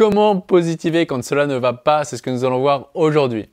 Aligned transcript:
Comment 0.00 0.40
positiver 0.40 1.04
quand 1.04 1.22
cela 1.22 1.46
ne 1.46 1.56
va 1.56 1.74
pas 1.74 2.04
C'est 2.04 2.16
ce 2.16 2.22
que 2.22 2.30
nous 2.30 2.46
allons 2.46 2.60
voir 2.60 2.88
aujourd'hui. 2.94 3.50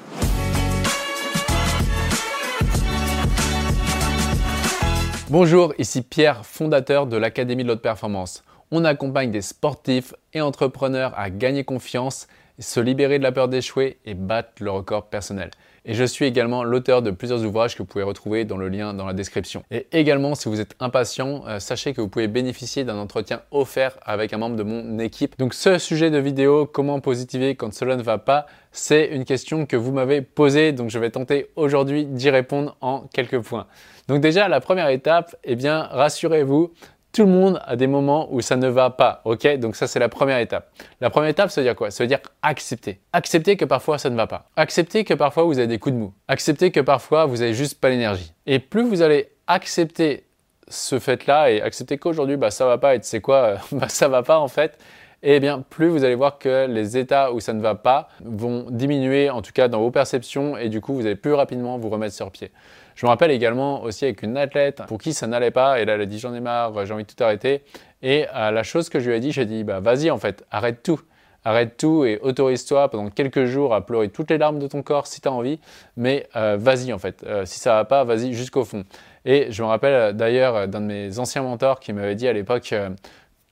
Bonjour, 5.29 5.73
ici 5.77 6.03
Pierre, 6.03 6.45
fondateur 6.45 7.05
de 7.05 7.17
l'Académie 7.17 7.63
de 7.63 7.67
l'Haute 7.67 7.81
Performance. 7.81 8.45
On 8.71 8.85
accompagne 8.85 9.29
des 9.29 9.41
sportifs 9.41 10.13
et 10.31 10.39
entrepreneurs 10.39 11.11
à 11.19 11.29
gagner 11.29 11.65
confiance, 11.65 12.29
se 12.59 12.79
libérer 12.79 13.17
de 13.17 13.23
la 13.23 13.33
peur 13.33 13.49
d'échouer 13.49 13.97
et 14.05 14.13
battre 14.13 14.63
le 14.63 14.71
record 14.71 15.09
personnel. 15.09 15.51
Et 15.89 15.93
je 15.93 16.03
suis 16.03 16.25
également 16.25 16.65
l'auteur 16.65 17.01
de 17.01 17.11
plusieurs 17.11 17.45
ouvrages 17.45 17.75
que 17.75 17.81
vous 17.81 17.87
pouvez 17.87 18.03
retrouver 18.03 18.43
dans 18.43 18.57
le 18.57 18.67
lien 18.67 18.93
dans 18.93 19.05
la 19.05 19.13
description. 19.13 19.63
Et 19.71 19.87
également, 19.93 20.35
si 20.35 20.49
vous 20.49 20.59
êtes 20.59 20.75
impatient, 20.81 21.43
euh, 21.47 21.59
sachez 21.59 21.93
que 21.93 22.01
vous 22.01 22.09
pouvez 22.09 22.27
bénéficier 22.27 22.83
d'un 22.83 22.97
entretien 22.97 23.41
offert 23.51 23.97
avec 24.03 24.33
un 24.33 24.37
membre 24.37 24.57
de 24.57 24.63
mon 24.63 24.99
équipe. 24.99 25.39
Donc 25.39 25.53
ce 25.53 25.77
sujet 25.77 26.11
de 26.11 26.17
vidéo, 26.17 26.65
comment 26.65 26.99
positiver 26.99 27.55
quand 27.55 27.73
cela 27.73 27.95
ne 27.95 28.03
va 28.03 28.17
pas, 28.17 28.47
c'est 28.73 29.07
une 29.07 29.23
question 29.23 29.65
que 29.65 29.77
vous 29.77 29.93
m'avez 29.93 30.21
posée. 30.21 30.73
Donc 30.73 30.89
je 30.89 30.99
vais 30.99 31.09
tenter 31.09 31.51
aujourd'hui 31.55 32.05
d'y 32.05 32.29
répondre 32.29 32.75
en 32.81 33.03
quelques 33.13 33.39
points. 33.39 33.67
Donc 34.09 34.19
déjà, 34.19 34.49
la 34.49 34.59
première 34.59 34.89
étape, 34.89 35.37
eh 35.45 35.55
bien, 35.55 35.83
rassurez-vous, 35.83 36.73
tout 37.17 37.25
le 37.25 37.31
monde 37.31 37.59
a 37.65 37.75
des 37.75 37.87
moments 37.87 38.27
où 38.31 38.41
ça 38.41 38.57
ne 38.57 38.67
va 38.67 38.91
pas, 38.91 39.21
ok? 39.25 39.57
Donc 39.57 39.75
ça 39.75 39.87
c'est 39.87 39.97
la 39.97 40.07
première 40.07 40.37
étape. 40.37 40.69
La 41.01 41.09
première 41.09 41.31
étape, 41.31 41.49
ça 41.49 41.61
veut 41.61 41.65
dire 41.65 41.75
quoi? 41.75 41.89
Ça 41.89 42.03
veut 42.03 42.07
dire 42.07 42.19
accepter. 42.43 42.99
Accepter 43.11 43.57
que 43.57 43.65
parfois 43.65 43.97
ça 43.97 44.11
ne 44.11 44.15
va 44.15 44.27
pas. 44.27 44.51
Accepter 44.55 45.03
que 45.03 45.15
parfois 45.15 45.41
vous 45.45 45.57
avez 45.57 45.65
des 45.65 45.79
coups 45.79 45.95
de 45.95 45.99
mou. 45.99 46.13
Accepter 46.27 46.69
que 46.69 46.79
parfois 46.79 47.25
vous 47.25 47.41
avez 47.41 47.55
juste 47.55 47.81
pas 47.81 47.89
l'énergie. 47.89 48.33
Et 48.45 48.59
plus 48.59 48.83
vous 48.83 49.01
allez 49.01 49.31
accepter 49.47 50.25
ce 50.67 50.99
fait-là 50.99 51.49
et 51.49 51.59
accepter 51.59 51.97
qu'aujourd'hui 51.97 52.37
bah 52.37 52.51
ça 52.51 52.67
va 52.67 52.77
pas 52.77 52.93
et 52.93 53.01
sais 53.01 53.19
quoi, 53.19 53.55
bah 53.71 53.89
ça 53.89 54.07
va 54.07 54.21
pas 54.21 54.37
en 54.37 54.47
fait, 54.47 54.77
eh 55.23 55.39
bien 55.39 55.63
plus 55.67 55.87
vous 55.87 56.03
allez 56.03 56.13
voir 56.13 56.37
que 56.37 56.67
les 56.67 56.97
états 56.97 57.33
où 57.33 57.39
ça 57.39 57.53
ne 57.53 57.61
va 57.63 57.73
pas 57.73 58.09
vont 58.23 58.67
diminuer 58.69 59.31
en 59.31 59.41
tout 59.41 59.53
cas 59.53 59.67
dans 59.69 59.79
vos 59.79 59.89
perceptions 59.89 60.55
et 60.55 60.69
du 60.69 60.81
coup 60.81 60.93
vous 60.93 61.07
allez 61.07 61.15
plus 61.15 61.33
rapidement 61.33 61.79
vous 61.79 61.89
remettre 61.89 62.13
sur 62.13 62.29
pied. 62.29 62.51
Je 62.97 63.05
me 63.05 63.11
rappelle 63.11 63.29
également 63.29 63.83
aussi 63.83 64.05
avec 64.05 64.23
une 64.23 64.35
athlète 64.37 64.81
pour 64.87 64.97
qui 64.97 65.13
ça 65.13 65.27
n'allait 65.27 65.51
pas, 65.51 65.79
et 65.79 65.85
là 65.85 65.93
elle 65.93 66.01
a 66.01 66.05
dit 66.07 66.17
j'en 66.17 66.33
ai 66.33 66.39
marre, 66.39 66.83
j'ai 66.83 66.93
envie 66.95 67.03
de 67.03 67.11
tout 67.11 67.23
arrêter. 67.23 67.63
Et 68.01 68.25
euh, 68.35 68.49
la 68.49 68.63
chose 68.63 68.89
que 68.89 68.99
je 68.99 69.11
lui 69.11 69.15
ai 69.15 69.19
dit, 69.19 69.31
j'ai 69.31 69.45
dit 69.45 69.63
bah 69.63 69.79
vas-y 69.79 70.09
en 70.09 70.17
fait, 70.17 70.43
arrête 70.49 70.81
tout. 70.81 70.99
Arrête 71.45 71.77
tout 71.77 72.05
et 72.05 72.17
autorise-toi 72.23 72.89
pendant 72.89 73.11
quelques 73.11 73.45
jours 73.45 73.75
à 73.75 73.85
pleurer 73.85 74.09
toutes 74.09 74.31
les 74.31 74.39
larmes 74.39 74.57
de 74.57 74.65
ton 74.65 74.81
corps 74.81 75.05
si 75.05 75.21
tu 75.21 75.27
as 75.27 75.31
envie, 75.31 75.59
mais 75.95 76.27
euh, 76.35 76.57
vas-y 76.59 76.91
en 76.91 76.97
fait. 76.97 77.23
Euh, 77.23 77.45
si 77.45 77.59
ça 77.59 77.75
va 77.75 77.85
pas, 77.85 78.03
vas-y 78.03 78.33
jusqu'au 78.33 78.65
fond. 78.65 78.83
Et 79.25 79.51
je 79.51 79.61
me 79.61 79.67
rappelle 79.67 80.13
d'ailleurs 80.13 80.67
d'un 80.67 80.81
de 80.81 80.87
mes 80.87 81.19
anciens 81.19 81.43
mentors 81.43 81.79
qui 81.79 81.93
m'avait 81.93 82.15
dit 82.15 82.27
à 82.27 82.33
l'époque 82.33 82.73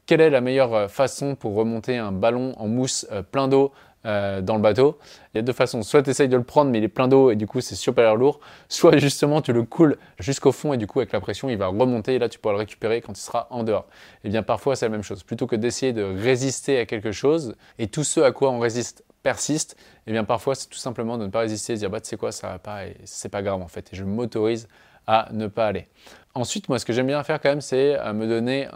quelle 0.07 0.21
est 0.21 0.29
la 0.31 0.41
meilleure 0.41 0.89
façon 0.89 1.35
pour 1.35 1.53
remonter 1.53 1.97
un 1.97 2.11
ballon 2.11 2.55
en 2.57 2.67
mousse 2.67 3.07
plein 3.31 3.47
d'eau 3.47 3.71
euh, 4.05 4.41
dans 4.41 4.55
le 4.55 4.61
bateau. 4.61 4.97
Il 5.33 5.37
y 5.37 5.39
a 5.39 5.41
deux 5.41 5.53
façons. 5.53 5.81
Soit 5.83 6.03
tu 6.03 6.11
essayes 6.11 6.29
de 6.29 6.37
le 6.37 6.43
prendre, 6.43 6.71
mais 6.71 6.77
il 6.77 6.83
est 6.83 6.89
plein 6.89 7.07
d'eau 7.07 7.31
et 7.31 7.35
du 7.35 7.47
coup 7.47 7.61
c'est 7.61 7.75
super 7.75 8.15
lourd. 8.15 8.39
Soit 8.69 8.97
justement 8.99 9.41
tu 9.41 9.51
le 9.53 9.63
coules 9.63 9.97
jusqu'au 10.19 10.51
fond 10.51 10.73
et 10.73 10.77
du 10.77 10.87
coup 10.87 10.99
avec 10.99 11.11
la 11.11 11.19
pression 11.19 11.49
il 11.49 11.57
va 11.57 11.67
remonter 11.67 12.15
et 12.15 12.19
là 12.19 12.29
tu 12.29 12.39
pourras 12.39 12.53
le 12.53 12.59
récupérer 12.59 13.01
quand 13.01 13.17
il 13.17 13.21
sera 13.21 13.47
en 13.49 13.63
dehors. 13.63 13.85
Et 14.23 14.27
eh 14.27 14.29
bien 14.29 14.43
parfois 14.43 14.75
c'est 14.75 14.85
la 14.85 14.91
même 14.91 15.03
chose. 15.03 15.23
Plutôt 15.23 15.47
que 15.47 15.55
d'essayer 15.55 15.93
de 15.93 16.03
résister 16.03 16.79
à 16.79 16.85
quelque 16.85 17.11
chose 17.11 17.55
et 17.79 17.87
tout 17.87 18.03
ce 18.03 18.19
à 18.19 18.31
quoi 18.31 18.51
on 18.51 18.59
résiste 18.59 19.03
persiste, 19.23 19.75
et 19.79 19.83
eh 20.07 20.11
bien 20.11 20.23
parfois 20.23 20.53
c'est 20.55 20.69
tout 20.69 20.77
simplement 20.77 21.17
de 21.17 21.25
ne 21.25 21.31
pas 21.31 21.39
résister, 21.39 21.73
de 21.73 21.79
dire 21.79 21.89
bah 21.89 21.99
tu 21.99 22.07
sais 22.07 22.17
quoi 22.17 22.31
ça 22.31 22.49
va 22.49 22.59
pas 22.59 22.85
et 22.85 22.95
c'est 23.05 23.29
pas 23.29 23.41
grave 23.41 23.61
en 23.61 23.67
fait. 23.67 23.91
Et 23.91 23.95
je 23.95 24.03
m'autorise 24.03 24.67
à 25.07 25.29
ne 25.31 25.47
pas 25.47 25.67
aller. 25.67 25.87
Ensuite, 26.33 26.67
moi, 26.67 26.79
ce 26.79 26.85
que 26.85 26.91
j'aime 26.91 27.07
bien 27.07 27.23
faire 27.23 27.39
quand 27.39 27.49
même, 27.49 27.61
c'est 27.61 27.97
euh, 27.97 28.13
me 28.13 28.27
donner 28.27 28.67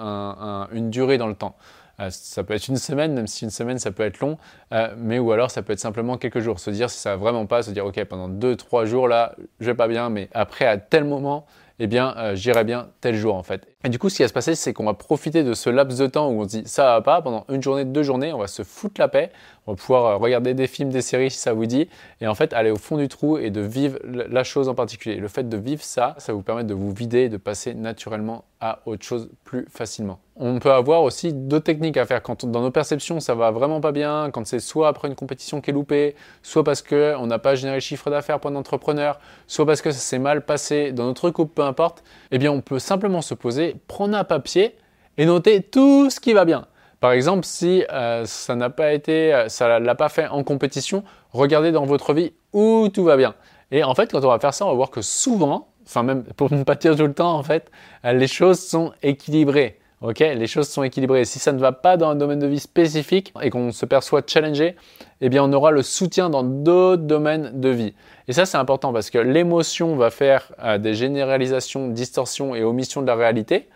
une 0.72 0.90
durée 0.90 1.18
dans 1.18 1.28
le 1.28 1.36
temps. 1.36 1.56
Euh, 2.00 2.10
ça 2.10 2.44
peut 2.44 2.54
être 2.54 2.68
une 2.68 2.78
semaine, 2.78 3.14
même 3.14 3.28
si 3.28 3.44
une 3.44 3.50
semaine 3.50 3.80
ça 3.80 3.92
peut 3.92 4.04
être 4.04 4.20
long, 4.20 4.38
euh, 4.74 4.94
mais 4.98 5.20
ou 5.20 5.32
alors 5.32 5.52
ça 5.52 5.62
peut 5.62 5.74
être 5.74 5.80
simplement 5.80 6.18
quelques 6.18 6.40
jours. 6.40 6.60
Se 6.60 6.70
dire 6.70 6.90
si 6.90 7.00
ça 7.00 7.12
va 7.12 7.16
vraiment 7.18 7.46
pas, 7.46 7.64
se 7.64 7.72
dire 7.72 7.86
ok 7.86 8.04
pendant 8.06 8.30
deux 8.30 8.56
trois 8.56 8.86
jours 8.86 9.08
là 9.08 9.36
je 9.60 9.66
vais 9.66 9.76
pas 9.76 9.88
bien, 9.88 10.10
mais 10.10 10.30
après 10.34 10.66
à 10.66 10.78
tel 10.78 11.04
moment 11.04 11.46
eh 11.80 11.88
bien, 11.88 12.14
euh, 12.18 12.36
j'irai 12.36 12.64
bien 12.64 12.90
tel 13.02 13.16
jour 13.16 13.36
en 13.36 13.44
fait. 13.44 13.68
Et 13.86 13.88
du 13.88 13.98
coup, 13.98 14.10
ce 14.10 14.18
qui 14.18 14.24
va 14.24 14.28
se 14.28 14.34
passer, 14.34 14.56
c'est 14.56 14.74
qu'on 14.74 14.84
va 14.84 14.94
profiter 14.94 15.42
de 15.42 15.54
ce 15.54 15.70
laps 15.70 15.98
de 15.98 16.08
temps 16.08 16.28
où 16.28 16.42
on 16.42 16.44
se 16.44 16.50
dit 16.50 16.64
ça 16.66 16.84
va 16.84 17.02
pas, 17.02 17.22
pendant 17.22 17.46
une 17.48 17.64
journée, 17.64 17.86
deux 17.86 18.04
journées, 18.04 18.34
on 18.34 18.38
va 18.38 18.48
se 18.48 18.64
foutre 18.64 19.00
la 19.00 19.08
paix, 19.08 19.32
on 19.68 19.72
va 19.72 19.78
pouvoir 19.78 20.06
euh, 20.06 20.16
regarder 20.18 20.54
des 20.54 20.68
films, 20.68 20.90
des 20.90 21.02
séries 21.02 21.32
si 21.32 21.38
ça 21.38 21.54
vous 21.54 21.66
dit, 21.66 21.88
et 22.20 22.28
en 22.28 22.36
fait 22.36 22.52
aller 22.52 22.72
au 22.72 22.76
fond 22.76 22.98
du 22.98 23.08
trou 23.08 23.38
et 23.38 23.52
de 23.52 23.62
vivre 23.62 23.98
la 24.04 24.44
chose 24.44 24.68
en 24.68 24.76
particulier. 24.76 25.16
Le 25.16 25.30
fait 25.30 25.48
de 25.48 25.56
vivre 25.56 25.82
ça, 25.82 26.14
ça 26.18 26.34
vous 26.34 26.42
permet 26.42 26.66
de 26.66 26.74
vous 26.74 26.92
vider 26.92 27.20
et 27.20 27.30
de 27.30 27.38
passer 27.38 27.74
naturellement 27.74 28.44
à 28.60 28.80
autre 28.86 29.06
chose 29.06 29.30
plus 29.46 29.66
facilement. 29.70 30.20
On 30.36 30.60
peut 30.60 30.72
avoir 30.72 31.04
aussi 31.04 31.34
d'autres 31.34 31.66
techniques 31.66 31.98
à 31.98 32.06
faire 32.06 32.22
quand 32.22 32.46
dans 32.46 32.62
nos 32.62 32.72
perceptions 32.72 33.20
ça 33.20 33.36
va 33.36 33.52
vraiment 33.52 33.80
pas 33.82 33.92
bien, 33.92 34.32
quand 34.32 34.46
c'est 34.46 34.60
soit 34.60 34.88
après 34.88 35.08
une 35.08 35.16
compétition 35.16 35.62
qui 35.62 35.70
est 35.70 35.74
loupée, 35.74 36.16
soit 36.44 36.64
parce 36.64 36.82
qu'on 36.82 37.26
n'a 37.28 37.40
pas 37.40 37.56
généré 37.56 37.78
le 37.78 37.82
chiffre 37.82 38.10
d'affaires 38.10 38.40
pour 38.40 38.52
un 38.52 38.56
entrepreneur, 38.56 39.20
soit 39.48 39.66
parce 39.66 39.82
que 39.82 39.92
ça 39.92 40.00
s'est 40.00 40.20
mal 40.20 40.46
passé 40.46 40.92
dans 40.92 41.06
notre 41.06 41.30
couple, 41.30 41.54
peu 41.54 41.62
importe, 41.62 42.04
eh 42.32 42.38
bien 42.38 42.52
on 42.52 42.62
peut 42.62 42.80
simplement 42.80 43.22
se 43.22 43.34
poser, 43.34 43.69
prendre 43.88 44.18
un 44.18 44.24
papier 44.24 44.76
et 45.18 45.26
noter 45.26 45.62
tout 45.62 46.10
ce 46.10 46.20
qui 46.20 46.34
va 46.34 46.46
bien. 46.46 46.66
Par 47.00 47.12
exemple, 47.12 47.46
si 47.46 47.86
euh, 47.92 48.26
ça 48.26 48.56
n'a 48.56 48.70
pas 48.70 48.94
été, 48.94 49.34
euh, 49.34 49.50
ça 49.50 49.80
l'a 49.80 49.96
pas 49.96 50.10
fait 50.10 50.28
en 50.28 50.44
compétition, 50.44 51.04
regardez 51.32 51.72
dans 51.72 51.86
votre 51.86 52.14
vie 52.14 52.34
où 52.52 52.90
tout 52.94 53.04
va 53.04 53.16
bien. 53.16 53.36
Et 53.72 53.84
en 53.84 53.96
fait, 53.96 54.12
quand 54.12 54.24
on 54.24 54.28
va 54.28 54.40
faire 54.40 54.54
ça, 54.54 54.66
on 54.66 54.70
va 54.70 54.76
voir 54.76 54.90
que 54.90 55.02
souvent, 55.02 55.70
enfin 55.86 56.04
même 56.04 56.24
pour 56.24 56.52
ne 56.52 56.64
pas 56.64 56.76
dire 56.76 56.96
tout 56.96 57.06
le 57.06 57.14
temps, 57.14 57.34
en 57.34 57.44
fait, 57.44 57.72
euh, 58.04 58.14
les 58.14 58.28
choses 58.28 58.60
sont 58.60 58.92
équilibrées. 59.02 59.79
Ok, 60.02 60.20
les 60.20 60.48
choses 60.48 60.70
sont 60.70 60.84
équilibrées. 60.84 61.26
Si 61.26 61.40
ça 61.40 61.52
ne 61.52 61.60
va 61.60 61.74
pas 61.74 61.98
dans 61.98 62.10
un 62.10 62.16
domaine 62.16 62.40
de 62.40 62.48
vie 62.48 62.60
spécifique 62.60 63.34
et 63.42 63.50
qu'on 63.50 63.72
se 63.72 63.86
perçoit 63.86 64.22
challengé, 64.26 64.78
eh 65.20 65.28
bien 65.28 65.44
on 65.44 65.52
aura 65.52 65.72
le 65.72 65.82
soutien 65.82 66.30
dans 66.30 66.44
d'autres 66.44 67.04
domaines 67.04 67.60
de 67.60 67.70
vie. 67.70 67.94
Et 68.30 68.34
ça 68.34 68.46
c'est 68.46 68.58
important 68.58 68.94
parce 68.94 69.10
que 69.10 69.18
l'émotion 69.18 69.98
va 69.98 70.10
faire 70.10 70.54
des 70.80 70.94
généralisations, 70.94 71.90
distorsions 71.90 72.56
et 72.56 72.64
omissions 72.64 73.02
de 73.02 73.08
la 73.08 73.16
réalité. 73.16 73.68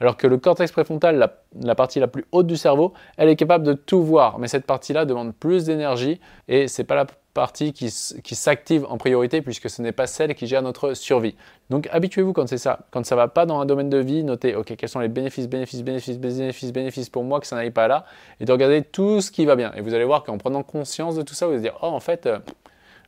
Alors 0.00 0.16
que 0.16 0.26
le 0.26 0.38
cortex 0.38 0.72
préfrontal, 0.72 1.30
la, 1.60 1.74
partie 1.74 2.00
la 2.00 2.08
plus 2.08 2.24
haute 2.32 2.46
du 2.46 2.56
cerveau, 2.56 2.92
elle 3.16 3.28
est 3.28 3.36
capable 3.36 3.64
de 3.64 3.74
tout 3.74 4.02
voir, 4.02 4.38
mais 4.38 4.48
cette 4.48 4.66
partie-là 4.66 5.04
demande 5.04 5.34
plus 5.34 5.64
d'énergie 5.64 6.20
et 6.48 6.68
c'est 6.68 6.84
pas 6.84 6.94
la 6.94 7.06
partie 7.34 7.72
qui, 7.72 7.90
s'active 7.90 8.86
en 8.88 8.96
priorité 8.96 9.42
puisque 9.42 9.68
ce 9.68 9.82
n'est 9.82 9.92
pas 9.92 10.06
celle 10.06 10.34
qui 10.34 10.46
gère 10.46 10.62
notre 10.62 10.94
survie. 10.94 11.34
Donc 11.68 11.88
habituez-vous 11.92 12.32
quand 12.32 12.48
c'est 12.48 12.58
ça. 12.58 12.80
Quand 12.90 13.04
ça 13.04 13.16
va 13.16 13.28
pas 13.28 13.44
dans 13.44 13.60
un 13.60 13.66
domaine 13.66 13.90
de 13.90 13.98
vie, 13.98 14.22
notez 14.24 14.54
ok 14.54 14.76
quels 14.76 14.88
sont 14.88 15.00
les 15.00 15.08
bénéfices, 15.08 15.48
bénéfices, 15.48 15.82
bénéfices, 15.82 16.18
bénéfices, 16.18 16.72
bénéfices 16.72 17.10
pour 17.10 17.24
moi 17.24 17.40
que 17.40 17.46
ça 17.46 17.56
n'aille 17.56 17.70
pas 17.70 17.88
là 17.88 18.06
et 18.40 18.44
de 18.44 18.52
regarder 18.52 18.82
tout 18.82 19.20
ce 19.20 19.30
qui 19.30 19.44
va 19.44 19.56
bien. 19.56 19.72
Et 19.74 19.80
vous 19.80 19.92
allez 19.94 20.04
voir 20.04 20.22
qu'en 20.22 20.38
prenant 20.38 20.62
conscience 20.62 21.16
de 21.16 21.22
tout 21.22 21.34
ça, 21.34 21.46
vous 21.46 21.52
allez 21.52 21.62
dire 21.62 21.76
oh 21.82 21.86
en 21.86 22.00
fait 22.00 22.26
euh, 22.26 22.38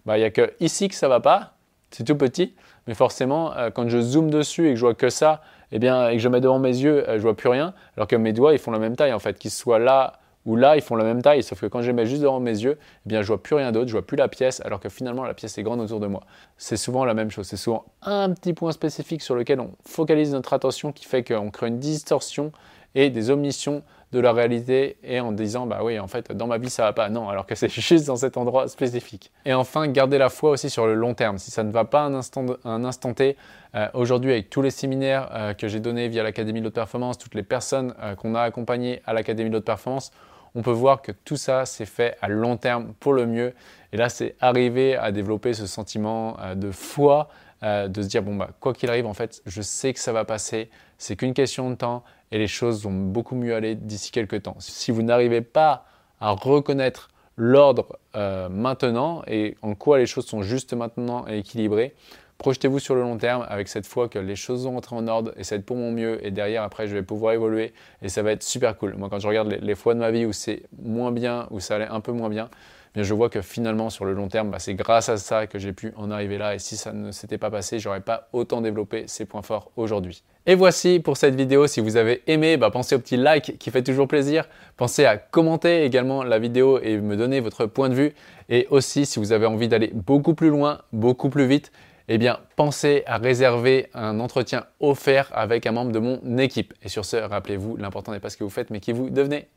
bah, 0.05 0.19
il 0.19 0.21
n'y 0.21 0.27
a 0.27 0.31
que 0.31 0.53
ici 0.61 0.89
que 0.89 0.95
ça 0.95 1.09
va 1.09 1.21
pas, 1.21 1.55
c'est 1.91 2.05
tout 2.05 2.17
petit, 2.17 2.55
mais 2.87 2.95
forcément 2.95 3.57
euh, 3.57 3.71
quand 3.71 3.89
je 3.89 4.01
zoome 4.01 4.31
dessus 4.31 4.67
et 4.67 4.71
que 4.71 4.77
je 4.77 4.81
vois 4.81 4.95
que 4.95 5.09
ça 5.09 5.41
eh 5.73 5.79
bien, 5.79 6.09
et 6.09 6.17
que 6.17 6.23
je 6.23 6.29
mets 6.29 6.41
devant 6.41 6.59
mes 6.59 6.77
yeux, 6.77 7.09
euh, 7.09 7.17
je 7.17 7.23
vois 7.23 7.37
plus 7.37 7.49
rien, 7.49 7.75
alors 7.97 8.07
que 8.07 8.17
mes 8.17 8.33
doigts, 8.33 8.53
ils 8.53 8.59
font 8.59 8.71
la 8.71 8.79
même 8.79 8.97
taille 8.97 9.13
en 9.13 9.19
fait, 9.19 9.39
qu'ils 9.39 9.51
soient 9.51 9.79
là 9.79 10.15
ou 10.47 10.57
là, 10.57 10.77
ils 10.77 10.83
font 10.83 10.97
la 10.97 11.05
même 11.05 11.21
taille, 11.21 11.43
sauf 11.43 11.61
que 11.61 11.67
quand 11.67 11.83
je 11.83 11.89
les 11.89 11.93
mets 11.93 12.07
juste 12.07 12.23
devant 12.23 12.41
mes 12.41 12.59
yeux, 12.59 12.79
eh 12.81 13.09
bien, 13.09 13.21
je 13.21 13.27
vois 13.27 13.43
plus 13.43 13.57
rien 13.57 13.73
d'autre, 13.73 13.89
je 13.89 13.93
vois 13.93 14.07
plus 14.07 14.17
la 14.17 14.29
pièce, 14.29 14.63
alors 14.65 14.81
que 14.81 14.89
finalement, 14.89 15.25
la 15.25 15.35
pièce 15.35 15.59
est 15.59 15.63
grande 15.63 15.81
autour 15.81 16.01
de 16.01 16.07
moi. 16.07 16.23
C'est 16.57 16.77
souvent 16.77 17.05
la 17.05 17.15
même 17.15 17.31
chose, 17.31 17.47
c'est 17.47 17.57
souvent 17.57 17.85
un 18.03 18.33
petit 18.33 18.55
point 18.55 18.73
spécifique 18.73 19.23
sur 19.23 19.35
lequel 19.35 19.61
on 19.61 19.73
focalise 19.85 20.33
notre 20.33 20.53
attention 20.55 20.93
qui 20.93 21.05
fait 21.05 21.25
qu'on 21.25 21.51
crée 21.51 21.69
une 21.69 21.79
distorsion 21.79 22.53
et 22.95 23.11
des 23.11 23.31
omissions 23.31 23.83
de 24.13 24.21
la 24.21 24.33
réalité 24.33 24.97
et 25.03 25.21
en 25.21 25.33
disant 25.33 25.67
bah 25.67 25.81
oui 25.83 25.99
en 25.99 26.07
fait 26.07 26.33
dans 26.33 26.47
ma 26.47 26.59
vie 26.59 26.71
ça 26.71 26.85
va 26.85 26.93
pas. 26.93 27.09
Non 27.09 27.29
alors 27.29 27.47
que 27.47 27.55
c'est 27.55 27.69
juste 27.81 28.07
dans 28.07 28.17
cet 28.17 28.37
endroit 28.37 28.69
spécifique. 28.69 29.31
Et 29.45 29.53
enfin 29.53 29.87
garder 29.89 30.19
la 30.19 30.29
foi 30.29 30.51
aussi 30.51 30.71
sur 30.71 30.87
le 30.87 30.95
long 30.95 31.15
terme. 31.15 31.39
Si 31.39 31.51
ça 31.51 31.63
ne 31.63 31.71
va 31.71 31.85
pas 31.85 32.03
un 32.03 32.15
instant, 32.15 32.47
un 32.65 33.13
T 33.15 33.37
euh, 33.75 33.89
aujourd'hui 33.95 34.33
avec 34.33 34.49
tous 34.49 34.63
les 34.63 34.71
séminaires 34.71 35.29
euh, 35.33 35.55
que 35.55 35.69
j'ai 35.69 35.81
donnés 35.81 36.09
via 36.09 36.23
l'académie 36.23 36.61
de 36.63 36.69
haute 36.69 36.75
performance 36.75 37.19
toutes 37.19 37.35
les 37.35 37.43
personnes 37.43 37.95
euh, 38.01 38.15
qu'on 38.15 38.35
a 38.35 38.41
accompagnées 38.41 39.03
à 39.07 39.13
l'académie 39.13 39.51
de 39.51 39.59
haute 39.59 39.65
performance 39.65 40.13
on 40.57 40.63
peut 40.63 40.73
voir 40.73 41.03
que 41.03 41.13
tout 41.13 41.37
ça 41.37 41.67
c'est 41.67 41.87
fait 41.87 42.17
à 42.21 42.29
long 42.29 42.57
terme 42.57 42.95
pour 42.99 43.13
le 43.13 43.27
mieux 43.27 43.55
et 43.93 43.97
là 43.97 44.09
c'est 44.09 44.35
arriver 44.41 44.97
à 44.97 45.13
développer 45.13 45.53
ce 45.53 45.67
sentiment 45.67 46.37
de 46.57 46.71
foi 46.73 47.29
de 47.63 48.03
se 48.03 48.07
dire 48.07 48.23
bon 48.23 48.37
bah 48.37 48.51
quoi 48.61 48.75
qu'il 48.75 48.91
arrive 48.91 49.07
en 49.07 49.15
fait 49.15 49.43
je 49.47 49.63
sais 49.63 49.93
que 49.93 50.01
ça 50.01 50.13
va 50.13 50.25
passer 50.25 50.69
c'est 50.99 51.17
qu'une 51.17 51.35
question 51.35 51.71
de 51.71 51.75
temps 51.75 52.05
et 52.33 52.39
les 52.39 52.47
choses 52.47 52.83
vont 52.83 52.93
beaucoup 52.93 53.35
mieux 53.35 53.55
aller 53.55 53.75
d'ici 53.75 54.11
quelques 54.11 54.43
temps. 54.43 54.57
Si 54.59 54.91
vous 54.91 55.03
n'arrivez 55.03 55.43
pas 55.43 55.87
à 56.21 56.31
reconnaître 56.31 57.09
l'ordre 57.37 57.99
euh, 58.15 58.49
maintenant 58.49 59.23
et 59.27 59.57
en 59.63 59.75
quoi 59.75 59.99
les 59.99 60.07
choses 60.07 60.27
sont 60.27 60.43
juste 60.43 60.73
maintenant 60.73 61.27
et 61.29 61.39
équilibrées, 61.39 61.95
projetez-vous 62.39 62.79
sur 62.79 62.95
le 62.95 63.03
long 63.03 63.17
terme 63.17 63.47
avec 63.49 63.69
cette 63.69 63.87
foi 63.87 64.09
que 64.09 64.19
les 64.19 64.37
choses 64.37 64.65
vont 64.65 64.77
entrer 64.77 64.97
en 64.97 65.09
ordre 65.09 65.33
et 65.37 65.43
être 65.55 65.65
pour 65.65 65.77
mon 65.77 65.91
mieux 65.91 66.25
et 66.25 66.31
derrière 66.31 66.63
après 66.63 66.87
je 66.87 66.95
vais 66.95 67.03
pouvoir 67.03 67.33
évoluer 67.33 67.73
et 68.03 68.09
ça 68.09 68.23
va 68.23 68.33
être 68.33 68.43
super 68.43 68.77
cool. 68.77 68.95
Moi 68.97 69.09
quand 69.09 69.19
je 69.19 69.29
regarde 69.29 69.57
les, 69.61 69.75
fois 69.75 69.95
de 69.95 70.01
ma 70.01 70.11
vie 70.11 70.27
où 70.27 70.33
c'est 70.33 70.63
moins 70.83 71.13
bien, 71.13 71.47
où 71.51 71.61
ça 71.61 71.77
allait 71.77 71.89
un 71.89 72.01
peu 72.01 72.13
moins 72.13 72.29
bien, 72.29 72.49
bien 72.95 73.03
je 73.03 73.15
vois 73.15 73.29
que 73.29 73.43
finalement 73.43 73.91
sur 73.91 74.05
le 74.05 74.13
long 74.13 74.29
terme, 74.29 74.51
bah, 74.51 74.59
c'est 74.59 74.75
grâce 74.75 75.09
à 75.09 75.17
ça 75.17 75.47
que 75.47 75.59
j'ai 75.59 75.73
pu 75.73 75.93
en 75.97 76.11
arriver 76.11 76.39
là. 76.39 76.55
Et 76.55 76.59
si 76.59 76.77
ça 76.77 76.93
ne 76.93 77.11
s'était 77.11 77.39
pas 77.39 77.51
passé, 77.51 77.79
j'aurais 77.79 78.01
pas 78.01 78.29
autant 78.33 78.61
développé 78.61 79.05
ces 79.07 79.27
points 79.27 79.43
forts 79.43 79.71
aujourd'hui. 79.77 80.23
Et 80.47 80.55
voici 80.55 81.01
pour 81.01 81.17
cette 81.17 81.35
vidéo. 81.35 81.67
Si 81.67 81.81
vous 81.81 81.97
avez 81.97 82.23
aimé, 82.27 82.57
bah, 82.57 82.71
pensez 82.71 82.95
au 82.95 82.99
petit 82.99 83.17
like 83.17 83.59
qui 83.59 83.71
fait 83.71 83.83
toujours 83.83 84.09
plaisir. 84.09 84.49
Pensez 84.77 85.05
à 85.05 85.19
commenter 85.19 85.85
également 85.85 86.23
la 86.23 86.39
vidéo 86.39 86.79
et 86.81 86.99
me 86.99 87.17
donner 87.17 87.41
votre 87.41 87.67
point 87.67 87.89
de 87.89 87.95
vue. 87.95 88.15
Et 88.49 88.67
aussi, 88.71 89.07
si 89.07 89.19
vous 89.19 89.33
avez 89.33 89.47
envie 89.47 89.69
d'aller 89.69 89.91
beaucoup 89.93 90.35
plus 90.35 90.51
loin, 90.51 90.81
beaucoup 90.93 91.29
plus 91.29 91.47
vite, 91.47 91.73
eh 92.09 92.19
bien, 92.19 92.39
pensez 92.55 93.03
à 93.07 93.19
réserver 93.19 93.89
un 93.95 94.21
entretien 94.21 94.67
offert 94.81 95.31
avec 95.35 95.67
un 95.67 95.73
membre 95.73 95.93
de 95.93 95.99
mon 95.99 96.39
équipe. 96.39 96.73
Et 96.83 96.89
sur 96.89 97.05
ce, 97.05 97.17
rappelez-vous, 97.17 97.77
l'important 97.77 98.13
n'est 98.13 98.21
pas 98.21 98.31
ce 98.31 98.37
que 98.37 98.45
vous 98.45 98.51
faites, 98.51 98.71
mais 98.71 98.81
qui 98.81 98.93
vous 98.93 99.11
devenez. 99.11 99.49